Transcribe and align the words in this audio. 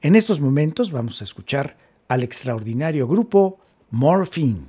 En 0.00 0.14
estos 0.14 0.40
momentos 0.40 0.92
vamos 0.92 1.20
a 1.20 1.24
escuchar 1.24 1.76
al 2.06 2.22
extraordinario 2.22 3.08
grupo 3.08 3.58
Morphine. 3.90 4.66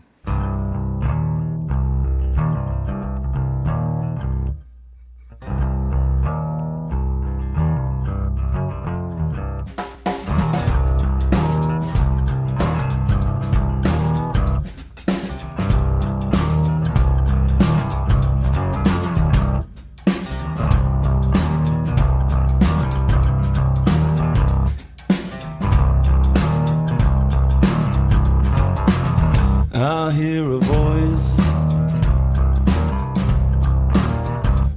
I 30.10 30.12
hear 30.12 30.44
a 30.54 30.58
voice 30.58 31.36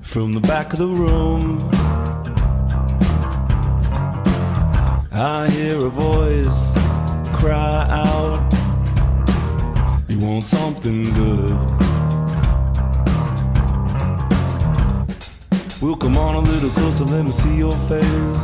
from 0.02 0.34
the 0.34 0.40
back 0.42 0.74
of 0.74 0.78
the 0.78 0.86
room. 0.86 1.58
I 5.10 5.48
hear 5.48 5.78
a 5.86 5.88
voice 5.88 6.74
cry 7.32 7.86
out, 7.88 8.52
You 10.10 10.18
want 10.18 10.44
something 10.44 11.14
good? 11.14 11.56
Well, 15.80 15.96
come 15.96 16.18
on 16.18 16.34
a 16.34 16.40
little 16.40 16.70
closer, 16.70 17.04
let 17.04 17.24
me 17.24 17.32
see 17.32 17.56
your 17.56 17.76
face. 17.88 18.42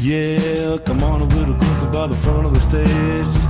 Yeah, 0.00 0.78
come 0.78 1.02
on 1.02 1.20
a 1.20 1.26
little 1.36 1.56
closer 1.56 1.88
by 1.88 2.06
the 2.06 2.16
front 2.16 2.46
of 2.46 2.54
the 2.54 2.60
stage. 2.60 3.49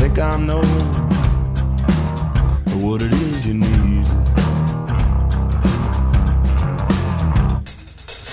think 0.00 0.18
I 0.18 0.36
know 0.38 0.62
what 2.82 3.02
it 3.02 3.12
is 3.12 3.46
you 3.46 3.52
need. 3.52 4.06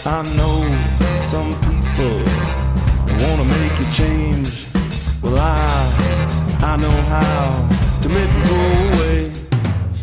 I 0.05 0.23
know 0.37 0.57
some 1.21 1.51
people 1.67 2.19
wanna 3.21 3.45
make 3.55 3.75
you 3.81 3.87
change. 4.01 4.49
Well, 5.21 5.37
I, 5.37 5.51
I 6.71 6.77
know 6.77 6.97
how 7.13 7.43
to 8.01 8.07
make 8.15 8.31
it 8.37 8.43
go 8.51 8.59
away. 8.87 9.19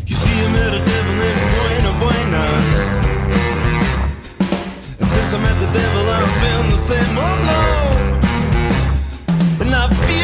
You 0.07 0.17
see, 0.23 0.37
I 0.45 0.49
met 0.59 0.73
a 0.81 0.83
devil 0.91 1.15
named 1.23 1.43
Buena 1.55 1.93
Buena. 2.01 2.45
And 5.01 5.09
since 5.15 5.31
I 5.33 5.39
met 5.47 5.57
the 5.65 5.71
devil, 5.81 6.05
I've 6.19 6.35
been 6.45 6.67
the 6.75 6.81
same, 6.91 7.17
oh 7.27 7.37
no. 7.53 7.63
And 9.63 9.71
I 9.75 9.89
feel 10.07 10.24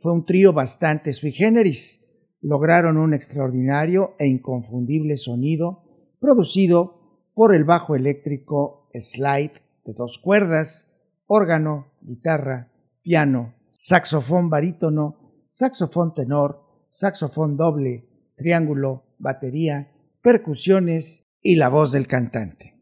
fue 0.00 0.12
un 0.12 0.24
trío 0.24 0.52
bastante 0.52 1.12
sui 1.12 1.32
generis. 1.32 2.04
Lograron 2.40 2.96
un 2.96 3.14
extraordinario 3.14 4.14
e 4.18 4.26
inconfundible 4.26 5.16
sonido 5.16 5.84
producido 6.20 7.30
por 7.34 7.54
el 7.54 7.64
bajo 7.64 7.96
eléctrico 7.96 8.90
slide 8.94 9.62
de 9.84 9.92
dos 9.94 10.18
cuerdas, 10.18 10.94
órgano, 11.26 11.92
guitarra, 12.00 12.72
piano, 13.02 13.54
saxofón 13.70 14.50
barítono, 14.50 15.46
saxofón 15.50 16.14
tenor, 16.14 16.62
saxofón 16.90 17.56
doble, 17.56 18.08
triángulo, 18.36 19.04
batería, 19.18 19.92
percusiones 20.22 21.28
y 21.42 21.56
la 21.56 21.68
voz 21.68 21.92
del 21.92 22.06
cantante. 22.06 22.74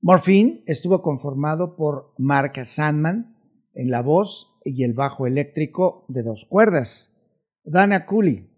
Morphine 0.00 0.62
estuvo 0.66 1.02
conformado 1.02 1.76
por 1.76 2.12
Mark 2.18 2.64
Sandman 2.64 3.36
en 3.74 3.90
la 3.90 4.02
voz 4.02 4.53
y 4.64 4.84
el 4.84 4.94
bajo 4.94 5.26
eléctrico 5.26 6.04
de 6.08 6.22
dos 6.22 6.46
cuerdas, 6.48 7.14
Dana 7.64 8.06
Cooley, 8.06 8.50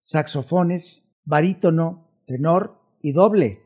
saxofones, 0.00 1.20
barítono, 1.24 2.08
tenor 2.26 2.80
y 3.02 3.12
doble, 3.12 3.60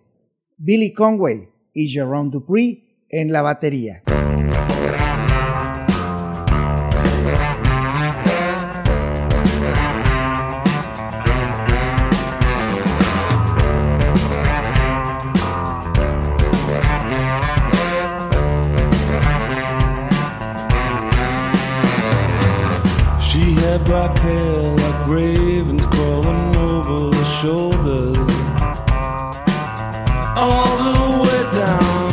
Billy 0.57 0.93
Conway 0.93 1.49
y 1.73 1.89
Jerome 1.89 2.31
Dupree 2.31 3.07
en 3.09 3.33
la 3.33 3.43
batería. 3.43 4.03
black 23.79 24.19
hair 24.19 24.77
like 24.77 25.07
ravens 25.07 25.87
crawling 25.87 26.57
over 26.57 27.17
the 27.17 27.25
shoulders. 27.41 28.17
All 30.37 30.77
the 30.87 31.23
way 31.23 31.43
down. 31.53 32.11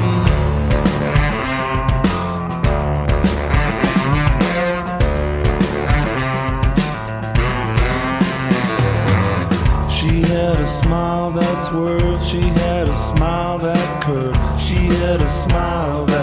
She 9.89 10.21
had 10.21 10.59
a 10.59 10.65
smile 10.65 11.31
that's 11.31 11.71
worth. 11.71 12.23
she 12.23 12.41
had 12.41 12.87
a 12.87 12.95
smile 12.95 13.57
that 13.57 14.03
curved, 14.03 14.61
she 14.61 14.75
had 14.75 15.21
a 15.21 15.29
smile 15.29 16.05
that 16.05 16.16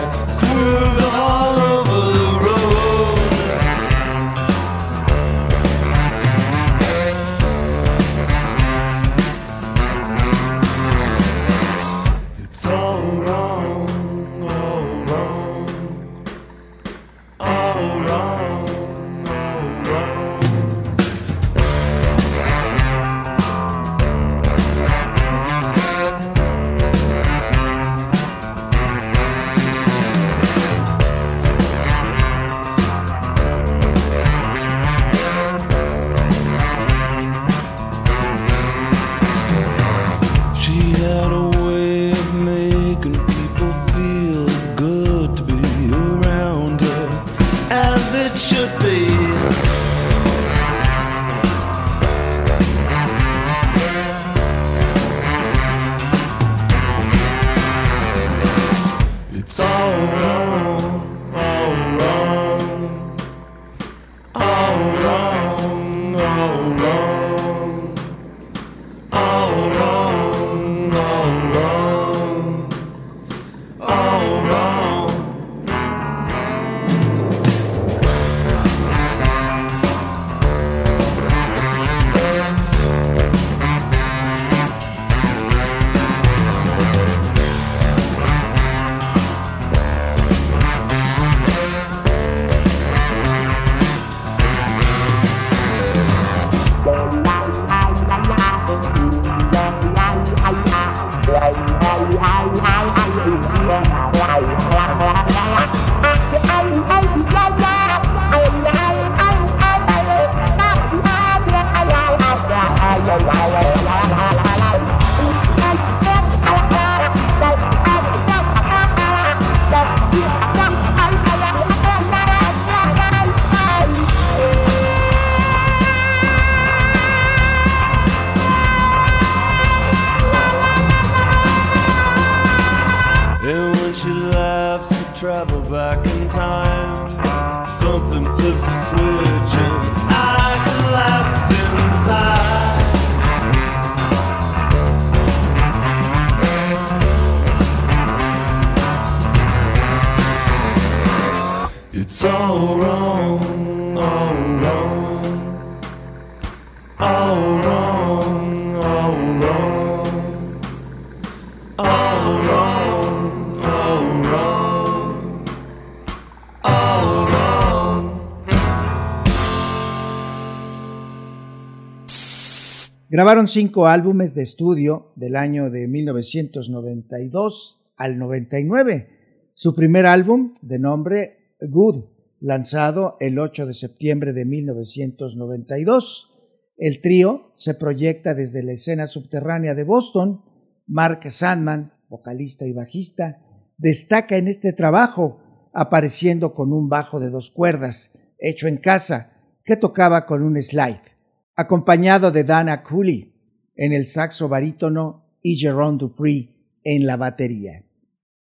Grabaron 173.15 173.47
cinco 173.47 173.87
álbumes 173.87 174.35
de 174.35 174.43
estudio 174.43 175.13
del 175.15 175.37
año 175.37 175.71
de 175.71 175.87
1992 175.87 177.95
al 177.97 178.19
99. 178.19 179.53
Su 179.55 179.77
primer 179.77 180.05
álbum, 180.05 180.57
de 180.63 180.81
nombre 180.81 181.55
Good, 181.61 182.07
lanzado 182.41 183.17
el 183.21 183.39
8 183.39 183.67
de 183.67 183.75
septiembre 183.75 184.33
de 184.33 184.45
1992. 184.45 186.33
El 186.77 187.01
trío 187.01 187.53
se 187.55 187.75
proyecta 187.75 188.35
desde 188.35 188.65
la 188.65 188.73
escena 188.73 189.07
subterránea 189.07 189.77
de 189.77 189.85
Boston. 189.85 190.43
Mark 190.89 191.31
Sandman, 191.31 191.93
vocalista 192.09 192.67
y 192.67 192.73
bajista, 192.73 193.47
destaca 193.79 194.39
en 194.39 194.49
este 194.49 194.73
trabajo, 194.73 195.39
apareciendo 195.73 196.53
con 196.53 196.73
un 196.73 196.89
bajo 196.89 197.21
de 197.21 197.31
dos 197.31 197.53
cuerdas, 197.53 198.19
hecho 198.41 198.67
en 198.67 198.79
casa, 198.79 199.31
que 199.65 199.77
tocaba 199.77 200.27
con 200.27 200.43
un 200.43 200.61
slide, 200.61 201.14
acompañado 201.57 202.31
de 202.31 202.45
Dana 202.45 202.83
Cooley 202.83 203.33
en 203.77 203.93
el 203.93 204.07
saxo 204.07 204.49
barítono 204.49 205.39
y 205.43 205.57
Jerome 205.57 205.99
Dupree 205.99 206.55
en 206.83 207.07
la 207.07 207.17
batería. 207.17 207.85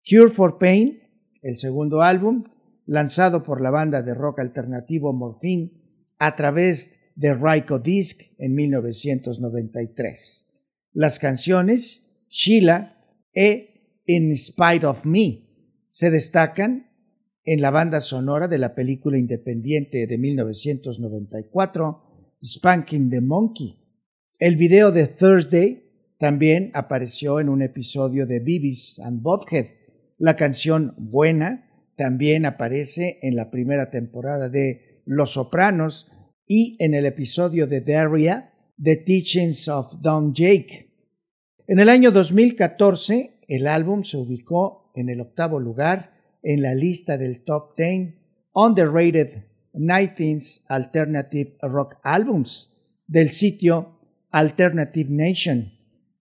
Cure 0.08 0.30
for 0.30 0.58
Pain, 0.58 1.00
el 1.42 1.58
segundo 1.58 2.02
álbum, 2.02 2.44
lanzado 2.86 3.44
por 3.44 3.62
la 3.62 3.72
banda 3.72 4.02
de 4.02 4.14
rock 4.14 4.40
alternativo 4.40 5.14
Morphine 5.14 5.72
a 6.20 6.36
través 6.36 7.00
de 7.16 7.34
Ryko 7.34 7.80
Disc 7.80 8.22
en 8.38 8.54
1993. 8.54 10.48
Las 10.94 11.20
canciones 11.20 12.26
Sheila 12.30 12.98
e 13.34 14.02
In 14.06 14.36
Spite 14.38 14.86
of 14.86 15.06
Me 15.06 15.42
se 15.88 16.12
destacan 16.12 16.92
en 17.44 17.62
la 17.62 17.72
banda 17.72 18.02
sonora 18.02 18.48
de 18.48 18.58
la 18.58 18.76
película 18.76 19.18
independiente 19.18 20.08
de 20.08 20.18
1994 20.18 22.05
Spanking 22.46 23.10
the 23.10 23.22
Monkey. 23.22 23.80
El 24.38 24.56
video 24.56 24.92
de 24.92 25.08
Thursday 25.08 25.84
también 26.20 26.70
apareció 26.76 27.40
en 27.40 27.50
un 27.50 27.64
episodio 27.64 28.28
de 28.28 28.40
Beavis 28.40 29.00
and 29.00 29.22
Butthead. 29.24 29.66
La 30.18 30.36
canción 30.36 30.94
Buena 30.98 31.70
también 31.96 32.46
aparece 32.46 33.20
en 33.24 33.36
la 33.36 33.50
primera 33.50 33.90
temporada 33.90 34.50
de 34.50 35.02
Los 35.06 35.34
Sopranos 35.34 36.12
y 36.48 36.78
en 36.80 36.94
el 36.94 37.06
episodio 37.06 37.66
de 37.66 37.82
Daria, 37.82 38.54
The 38.82 38.98
Teachings 38.98 39.68
of 39.68 40.02
Don 40.02 40.34
Jake. 40.34 40.92
En 41.68 41.80
el 41.80 41.90
año 41.90 42.12
2014, 42.12 43.40
el 43.48 43.66
álbum 43.66 44.04
se 44.04 44.18
ubicó 44.18 44.92
en 44.96 45.10
el 45.10 45.22
octavo 45.22 45.60
lugar 45.60 46.14
en 46.44 46.62
la 46.62 46.76
lista 46.76 47.18
del 47.18 47.44
Top 47.44 47.76
10 47.76 48.14
Underrated 48.54 49.55
19th 49.78 50.66
Alternative 50.68 51.56
Rock 51.62 51.98
Albums 52.04 52.76
del 53.08 53.32
sitio 53.32 54.00
Alternative 54.32 55.10
Nation. 55.10 55.72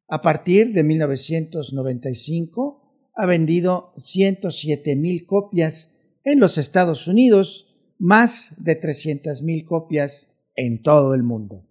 A 0.08 0.20
partir 0.20 0.72
de 0.72 0.84
1995, 0.84 3.10
ha 3.14 3.26
vendido 3.26 3.92
107 3.96 4.96
mil 4.96 5.26
copias 5.26 5.94
en 6.24 6.40
los 6.40 6.58
Estados 6.58 7.08
Unidos, 7.08 7.74
más 7.98 8.54
de 8.58 8.74
300 8.74 9.42
mil 9.42 9.64
copias 9.64 10.36
en 10.56 10.82
todo 10.82 11.14
el 11.14 11.22
mundo. 11.22 11.64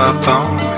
up 0.00 0.28
on 0.28 0.77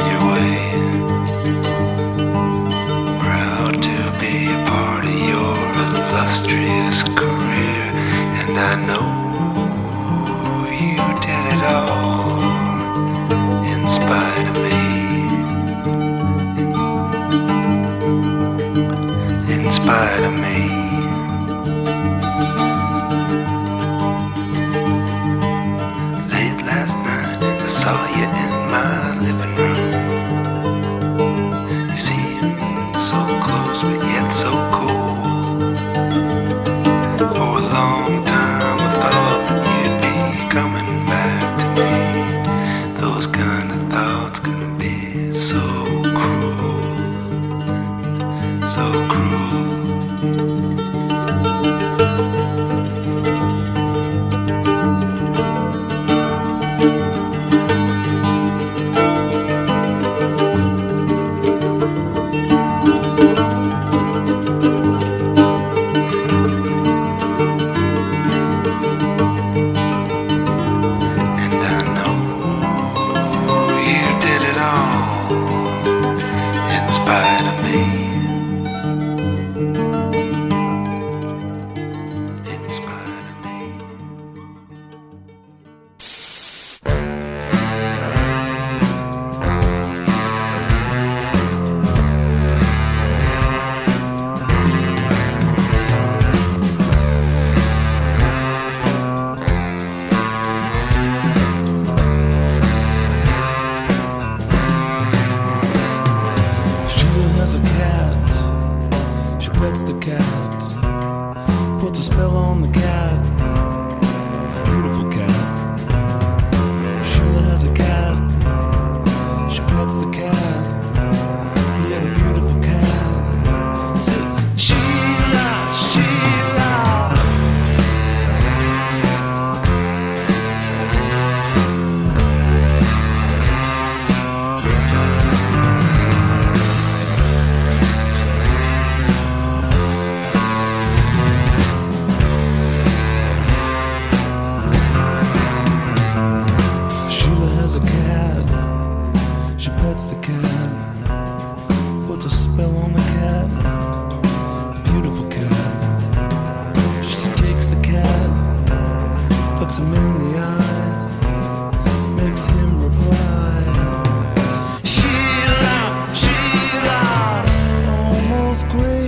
she 109.53 109.59
pets 109.59 109.83
the 109.83 109.99
cat, 110.01 111.81
puts 111.81 111.99
a 111.99 112.03
spell 112.03 112.37
on 112.37 112.63
the 112.63 112.69
cat. 112.69 113.50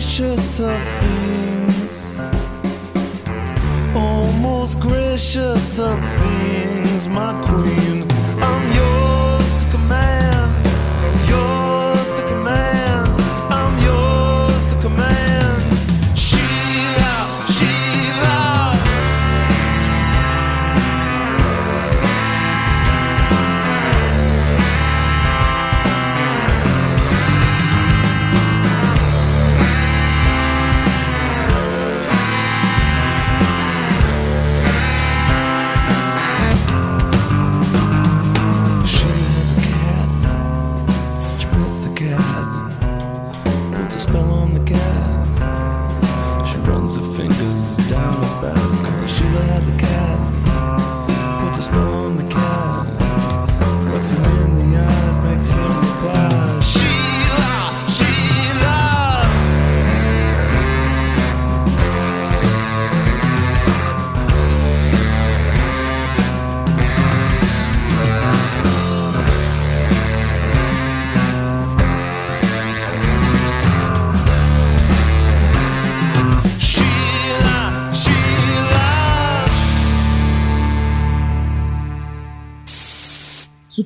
gracious 0.03 0.59
of 0.59 0.81
beings, 1.01 2.17
almost 3.95 4.81
gracious 4.81 5.79
of 5.79 6.01
beings, 6.19 7.07
my 7.09 7.33
queen. 7.47 8.22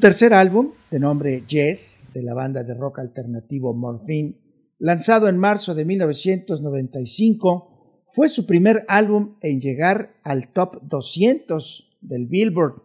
tercer 0.06 0.34
álbum, 0.34 0.70
de 0.92 1.00
nombre 1.00 1.42
Yes, 1.48 2.04
de 2.14 2.22
la 2.22 2.32
banda 2.32 2.62
de 2.62 2.75
rock 2.75 3.00
alternativo 3.00 3.75
Morphine, 3.75 4.36
lanzado 4.78 5.28
en 5.28 5.36
marzo 5.36 5.75
de 5.75 5.84
1995, 5.84 8.04
fue 8.14 8.28
su 8.28 8.46
primer 8.46 8.84
álbum 8.86 9.36
en 9.40 9.60
llegar 9.60 10.14
al 10.22 10.52
top 10.52 10.80
200 10.84 11.98
del 12.02 12.28
Billboard, 12.28 12.84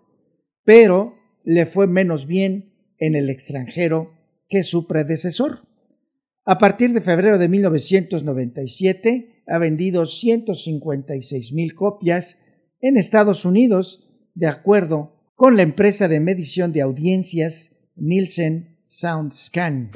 pero 0.63 1.13
le 1.43 1.67
fue 1.67 1.85
menos 1.85 2.25
bien 2.25 2.73
en 2.97 3.13
el 3.13 3.29
extranjero 3.29 4.13
que 4.49 4.63
su 4.63 4.87
predecesor. 4.87 5.59
A 6.43 6.57
partir 6.57 6.91
de 6.91 7.01
febrero 7.01 7.37
de 7.37 7.49
1997 7.49 9.43
ha 9.45 9.59
vendido 9.59 10.07
156 10.07 11.53
mil 11.53 11.75
copias 11.75 12.39
en 12.79 12.97
Estados 12.97 13.45
Unidos, 13.45 14.09
de 14.33 14.47
acuerdo 14.47 15.10
con 15.41 15.57
la 15.57 15.63
empresa 15.63 16.07
de 16.07 16.19
medición 16.19 16.71
de 16.71 16.83
audiencias 16.83 17.71
Nielsen 17.95 18.77
SoundScan. 18.85 19.89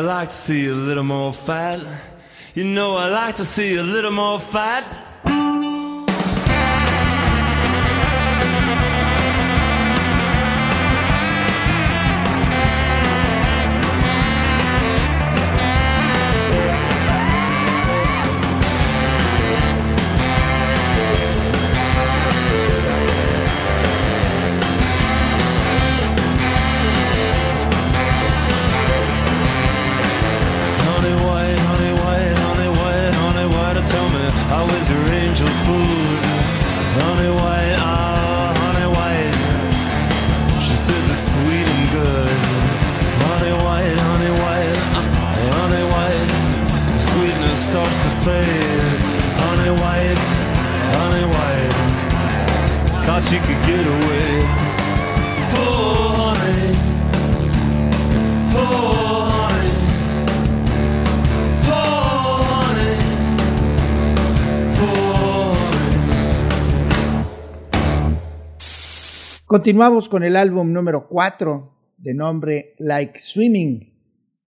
I 0.00 0.02
like 0.02 0.30
to 0.30 0.34
see 0.34 0.66
a 0.66 0.74
little 0.74 1.04
more 1.04 1.30
fat. 1.30 1.78
You 2.54 2.64
know, 2.64 2.96
I 2.96 3.10
like 3.10 3.36
to 3.36 3.44
see 3.44 3.76
a 3.76 3.82
little 3.82 4.10
more 4.10 4.40
fat. 4.40 4.79
Continuamos 69.50 70.08
con 70.08 70.22
el 70.22 70.36
álbum 70.36 70.72
número 70.72 71.08
4 71.08 71.96
de 71.98 72.14
nombre 72.14 72.76
Like 72.78 73.18
Swimming. 73.18 73.98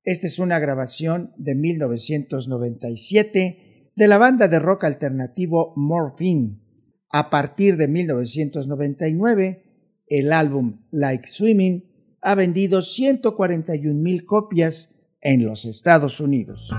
Esta 0.02 0.28
es 0.28 0.39
una 0.39 0.60
grabación 0.60 1.34
de 1.36 1.56
1997 1.56 3.92
de 3.94 4.08
la 4.08 4.18
banda 4.18 4.48
de 4.48 4.60
rock 4.60 4.86
alternativo 4.86 5.74
Morphine. 5.76 6.62
A 7.10 7.30
partir 7.30 7.76
de 7.76 7.89
1999, 7.89 9.66
el 10.08 10.32
álbum 10.32 10.86
Like 10.92 11.28
Swimming 11.28 11.84
ha 12.22 12.36
vendido 12.36 12.82
141 12.82 14.02
mil 14.02 14.24
copias 14.24 15.04
en 15.20 15.46
los 15.46 15.66
Estados 15.66 16.22
Unidos. 16.22 16.72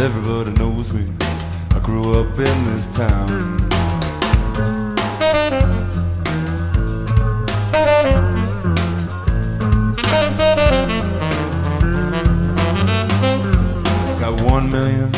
Everybody 0.00 0.52
knows 0.52 0.94
me. 0.94 1.06
I 1.72 1.78
grew 1.80 2.18
up 2.18 2.38
in 2.38 2.64
this 2.64 2.88
town. 2.88 3.58
Got 14.18 14.40
one 14.40 14.72
million, 14.72 15.12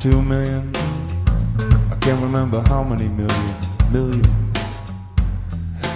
two 0.00 0.20
million. 0.20 0.72
I 1.92 1.96
can't 2.00 2.20
remember 2.20 2.60
how 2.62 2.82
many 2.82 3.06
million, 3.06 3.54
millions. 3.92 4.26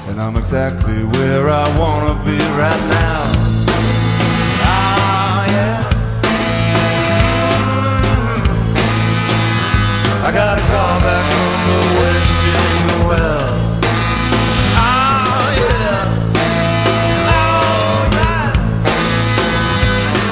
And 0.07 0.21
I'm 0.21 0.37
exactly 0.37 1.05
where 1.05 1.51
I 1.51 1.67
wanna 1.77 2.15
be 2.25 2.39
right 2.39 2.89
now. 2.89 3.58
I 10.29 10.31
got 10.31 10.59
a 10.59 10.61
call 10.61 11.01
back 11.01 11.25
from 11.33 11.53
the 11.69 11.79
wishing 11.97 13.09
well. 13.09 13.49
Oh. 14.77 15.25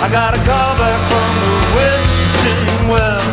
I 0.02 0.08
got 0.12 0.34
a 0.34 0.38
call 0.44 0.76
back 0.76 1.00
from 1.10 1.30
the 1.40 1.52
wishing 1.76 2.88
well. 2.90 3.24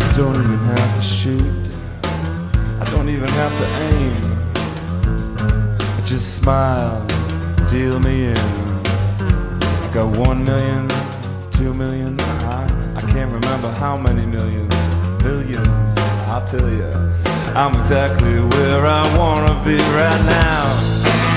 I 0.00 0.12
don't 0.16 0.36
even 0.36 0.60
have 0.60 0.96
to 0.96 1.02
shoot. 1.02 1.74
I 2.80 2.84
don't 2.90 3.10
even 3.10 3.28
have 3.28 3.52
to 3.58 3.66
aim. 3.84 4.25
Just 6.16 6.36
smile, 6.36 7.06
deal 7.68 8.00
me 8.00 8.28
in. 8.28 8.38
I 8.38 9.90
got 9.92 10.16
one 10.16 10.42
million, 10.46 10.88
two 11.50 11.74
million. 11.74 12.18
I, 12.18 12.94
I 12.96 13.02
can't 13.02 13.30
remember 13.30 13.70
how 13.72 13.98
many 13.98 14.24
millions. 14.24 14.72
Millions, 15.22 15.94
I'll 16.26 16.42
tell 16.46 16.70
you. 16.70 16.90
I'm 17.54 17.78
exactly 17.78 18.40
where 18.40 18.86
I 18.86 19.02
wanna 19.18 19.62
be 19.62 19.76
right 19.76 20.24
now. 20.24 21.35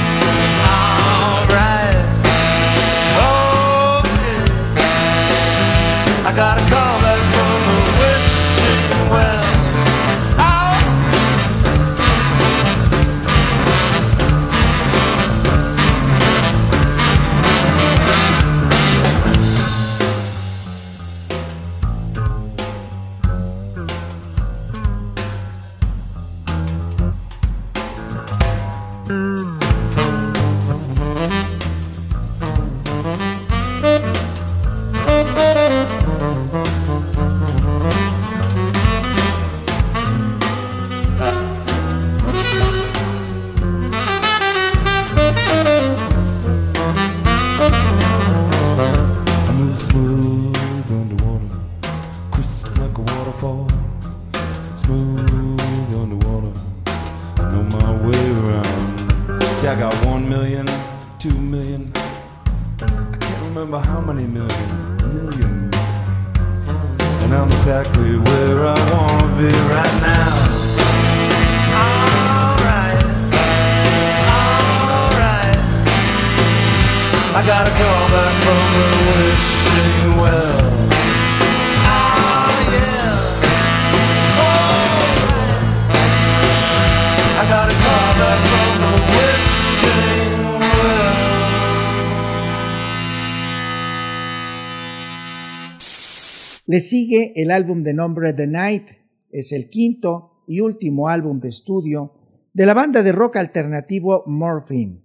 Sigue 96.79 97.33
el 97.35 97.51
álbum 97.51 97.83
de 97.83 97.93
nombre 97.93 98.33
The 98.33 98.47
Night, 98.47 98.89
es 99.31 99.51
el 99.51 99.69
quinto 99.69 100.43
y 100.47 100.61
último 100.61 101.09
álbum 101.09 101.39
de 101.39 101.49
estudio 101.49 102.13
de 102.53 102.65
la 102.65 102.73
banda 102.73 103.03
de 103.03 103.11
rock 103.11 103.37
alternativo 103.37 104.23
Morphine, 104.25 105.03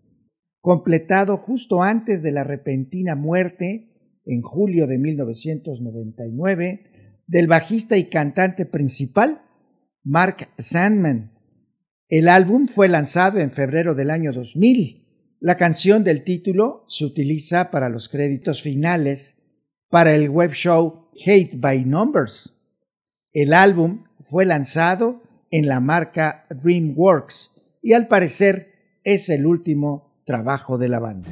completado 0.60 1.37
justo 1.37 1.82
antes 1.82 2.22
de 2.22 2.32
la 2.32 2.44
repentina 2.44 3.16
muerte, 3.16 3.90
en 4.24 4.42
julio 4.42 4.87
de 4.87 4.98
1999, 4.98 7.22
del 7.26 7.46
bajista 7.46 7.96
y 7.96 8.04
cantante 8.04 8.66
principal, 8.66 9.42
Mark 10.02 10.48
Sandman. 10.58 11.32
El 12.08 12.28
álbum 12.28 12.68
fue 12.68 12.88
lanzado 12.88 13.40
en 13.40 13.50
febrero 13.50 13.94
del 13.94 14.10
año 14.10 14.32
2000. 14.32 15.37
La 15.40 15.56
canción 15.56 16.04
del 16.04 16.24
título 16.24 16.84
se 16.88 17.04
utiliza 17.04 17.70
para 17.70 17.88
los 17.88 18.08
créditos 18.08 18.62
finales 18.62 19.42
para 19.90 20.14
el 20.14 20.28
web 20.28 20.52
show 20.52 21.04
Hate 21.24 21.57
by 21.57 21.85
Numbers. 21.85 22.55
El 23.33 23.53
álbum 23.53 24.05
fue 24.22 24.44
lanzado 24.44 25.22
en 25.50 25.68
la 25.68 25.81
marca 25.81 26.46
DreamWorks 26.50 27.53
y 27.83 27.92
al 27.92 28.09
parecer 28.09 28.72
es 29.05 29.29
el 29.29 29.46
último 29.46 30.22
trabajo 30.24 30.79
de 30.79 30.88
la 30.88 30.98
banda. 30.98 31.31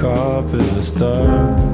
carpet 0.00 0.82
star. 0.82 1.69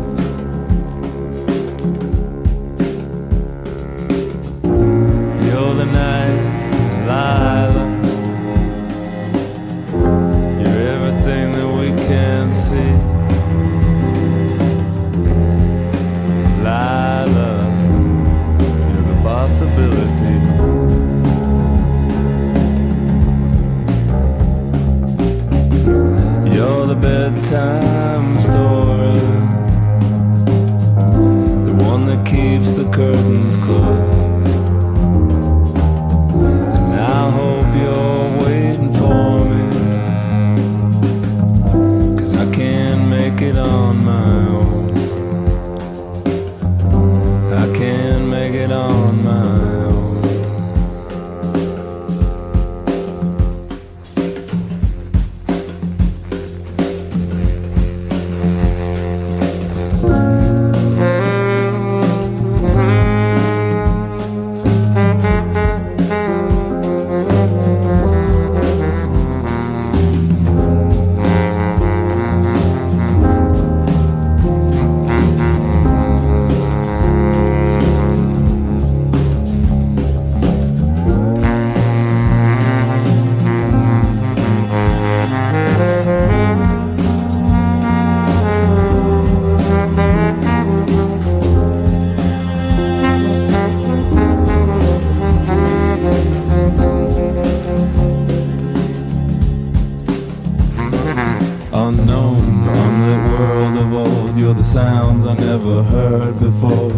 Never 105.66 105.82
heard 105.82 106.38
before. 106.38 106.92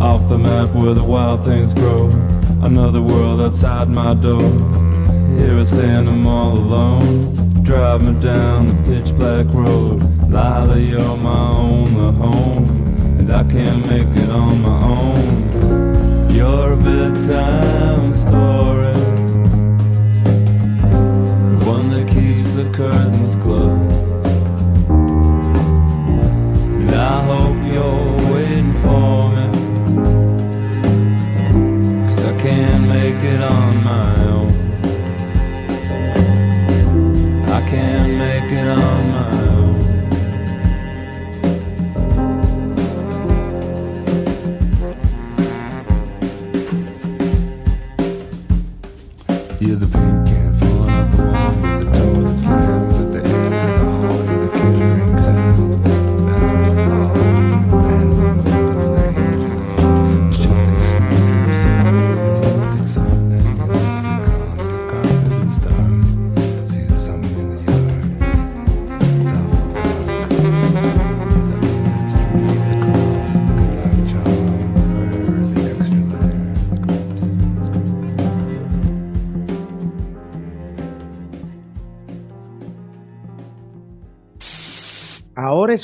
Off 0.00 0.28
the 0.28 0.38
map 0.38 0.70
where 0.74 0.94
the 0.94 1.04
wild 1.04 1.44
things 1.44 1.74
grow, 1.74 2.08
another 2.62 3.00
world 3.02 3.40
outside 3.40 3.88
my 3.88 4.14
door. 4.14 4.50
Here 5.36 5.58
I 5.58 5.64
stand, 5.64 6.08
I'm 6.08 6.26
all 6.26 6.56
alone. 6.56 7.34
Drive 7.62 8.02
me 8.02 8.20
down 8.20 8.66
the 8.68 8.74
pitch 8.84 9.14
black 9.14 9.46
road. 9.54 10.02
Lila, 10.28 10.78
you're 10.78 11.16
my 11.18 11.48
only 11.50 12.12
home, 12.18 12.64
and 13.18 13.30
I 13.32 13.44
can't 13.44 13.86
make 13.86 14.08
it 14.16 14.30
on 14.30 14.60
my 14.62 14.82
own. 14.98 16.30
You're 16.34 16.72
a 16.72 16.76
bedtime 16.76 18.12
story, 18.12 18.94
the 21.52 21.58
one 21.64 21.88
that 21.90 22.08
keeps 22.08 22.52
the 22.54 22.70
curtains 22.72 23.36
closed. 23.36 24.26
And 26.80 26.94
I 26.94 27.22
hope 27.26 27.49
make 33.22 33.32
it 33.34 33.42
on 33.42 33.84
my 33.84 34.24
own. 34.24 34.50
I 37.44 37.60
can't 37.68 38.14
make 38.16 38.50
it 38.50 38.68
on 38.68 38.78
my 38.78 39.04
own. 39.04 39.09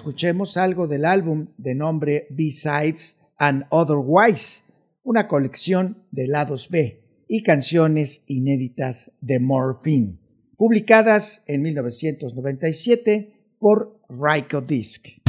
escuchemos 0.07 0.57
algo 0.57 0.87
del 0.87 1.05
álbum 1.05 1.49
de 1.59 1.75
nombre 1.75 2.29
Besides 2.31 3.23
and 3.38 3.64
Otherwise, 3.71 4.62
una 5.03 5.27
colección 5.27 6.07
de 6.12 6.29
lados 6.29 6.69
B 6.71 7.03
y 7.27 7.42
canciones 7.42 8.23
inéditas 8.29 9.11
de 9.21 9.40
Morphine, 9.40 10.21
publicadas 10.57 11.42
en 11.49 11.62
1997 11.62 13.33
por 13.59 14.01
Ryko 14.09 14.61
Disc. 14.61 15.26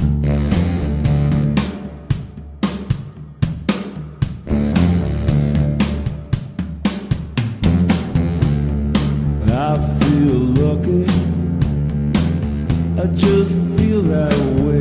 just 13.16 13.58
feel 13.78 14.02
that 14.04 14.34
way. 14.64 14.77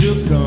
you 0.00 0.14
go. 0.30 0.39